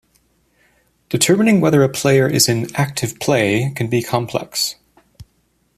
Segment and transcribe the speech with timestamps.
[1.09, 4.73] Determining whether a player is in "active play" can be complex.